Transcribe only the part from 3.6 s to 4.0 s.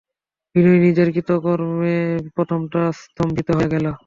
গেল।